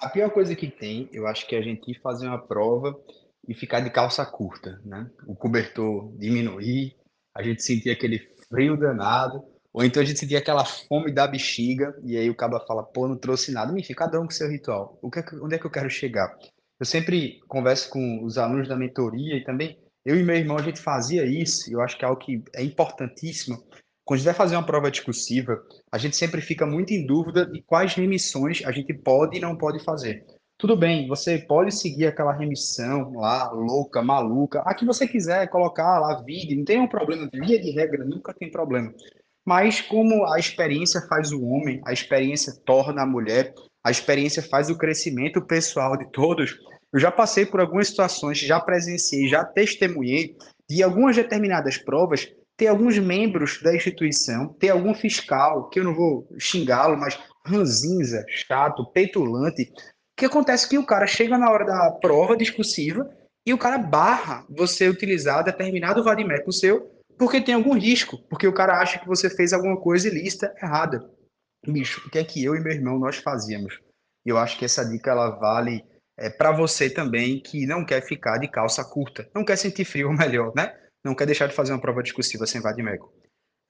[0.00, 2.98] A pior coisa que tem, eu acho que é a gente ir fazer uma prova
[3.46, 5.10] e ficar de calça curta, né?
[5.26, 6.96] O cobertor diminuir,
[7.36, 8.18] a gente sentir aquele
[8.48, 12.58] frio danado, ou então a gente sentir aquela fome da bexiga, e aí o cara
[12.60, 13.78] fala, pô, não trouxe nada.
[13.78, 14.98] Enfim, cada um com seu ritual.
[15.02, 16.34] O é que- onde é que eu quero chegar?
[16.78, 20.62] Eu sempre converso com os alunos da mentoria e também eu e meu irmão a
[20.62, 23.62] gente fazia isso, e eu acho que é algo que é importantíssimo.
[24.04, 25.62] Quando a gente vai fazer uma prova discursiva,
[25.92, 29.56] a gente sempre fica muito em dúvida de quais remissões a gente pode e não
[29.56, 30.24] pode fazer.
[30.58, 35.98] Tudo bem, você pode seguir aquela remissão lá, louca, maluca, a que você quiser colocar
[35.98, 38.92] lá, vídeo, não tem um problema, via de regra, nunca tem problema.
[39.42, 44.68] Mas como a experiência faz o homem, a experiência torna a mulher, a experiência faz
[44.68, 46.58] o crescimento pessoal de todos,
[46.92, 50.36] eu já passei por algumas situações, já presenciei, já testemunhei
[50.68, 55.94] de algumas determinadas provas ter alguns membros da instituição, ter algum fiscal, que eu não
[55.94, 59.72] vou xingá-lo, mas ranzinza, chato, petulante,
[60.14, 63.10] que acontece que o cara chega na hora da prova discursiva
[63.46, 68.52] e o cara barra você utilizar determinado vadimeco seu porque tem algum risco, porque o
[68.52, 71.10] cara acha que você fez alguma coisa ilícita errada.
[71.66, 73.80] Bicho, o que é que eu e meu irmão nós fazíamos?
[74.22, 75.82] Eu acho que essa dica ela vale
[76.18, 80.12] é, para você também que não quer ficar de calça curta, não quer sentir frio,
[80.12, 80.76] melhor, né?
[81.04, 83.12] Não quer deixar de fazer uma prova discursiva sem vadimeco.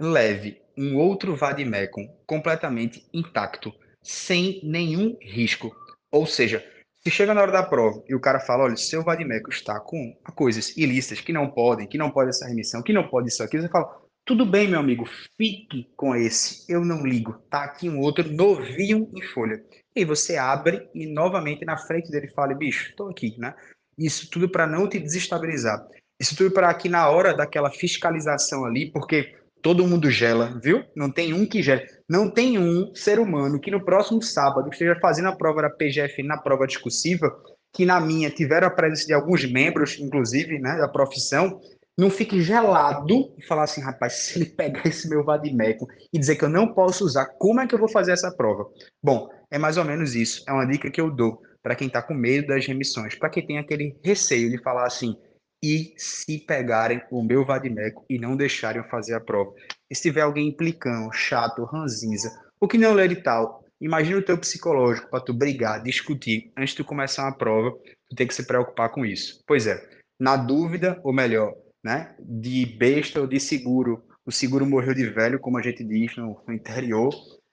[0.00, 3.72] Leve um outro vademecum completamente intacto,
[4.02, 5.70] sem nenhum risco.
[6.10, 6.64] Ou seja,
[7.02, 10.14] se chega na hora da prova e o cara fala, olha, seu vadimeco está com
[10.34, 13.60] coisas ilícitas que não podem, que não pode essa remissão, que não pode isso aqui,
[13.60, 15.04] você fala, tudo bem, meu amigo,
[15.36, 17.32] fique com esse, eu não ligo.
[17.50, 19.64] Tá aqui um outro novinho em folha.
[19.94, 23.54] E você abre e novamente na frente dele fala, bicho, estou aqui, né?
[23.98, 25.84] Isso tudo para não te desestabilizar.
[26.20, 30.84] Isso tudo para que na hora daquela fiscalização ali, porque todo mundo gela, viu?
[30.94, 31.82] Não tem um que gela.
[32.08, 36.22] Não tem um ser humano que no próximo sábado esteja fazendo a prova da PGF
[36.22, 37.30] na prova discursiva,
[37.72, 41.60] que na minha tiveram a presença de alguns membros, inclusive, né, da profissão,
[41.98, 46.36] não fique gelado e falar assim, rapaz, se ele pegar esse meu vadimeco e dizer
[46.36, 48.66] que eu não posso usar, como é que eu vou fazer essa prova?
[49.02, 50.42] Bom, é mais ou menos isso.
[50.48, 53.46] É uma dica que eu dou para quem está com medo das remissões, para quem
[53.46, 55.14] tem aquele receio de falar assim,
[55.62, 59.52] e se pegarem o meu vadimeco e não deixarem eu fazer a prova.
[59.90, 64.24] E se tiver alguém implicando, chato, ranzinza, o que não lê de tal, imagina o
[64.24, 67.70] teu psicológico para tu brigar, discutir antes de tu começar uma prova,
[68.08, 69.42] tu tem que se preocupar com isso.
[69.46, 69.82] Pois é,
[70.18, 71.54] na dúvida, ou melhor,
[71.84, 76.16] né, de besta ou de seguro, o seguro morreu de velho, como a gente diz
[76.16, 77.10] no, no interior,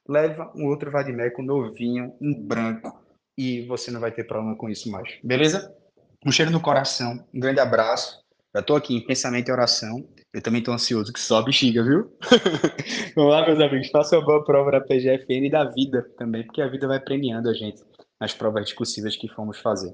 [0.07, 3.03] leva um outro vadimeco novinho, em branco,
[3.37, 5.17] e você não vai ter problema com isso mais.
[5.23, 5.73] Beleza?
[6.25, 8.19] Um cheiro no coração, um grande abraço.
[8.53, 10.07] Já estou aqui em pensamento e oração.
[10.33, 12.11] Eu também estou ansioso que só bexiga, viu?
[13.15, 13.89] Vamos lá, meus amigos.
[13.89, 17.49] Faça uma boa prova da PGFN e da vida também, porque a vida vai premiando
[17.49, 17.81] a gente
[18.19, 19.93] nas provas discursivas que fomos fazer.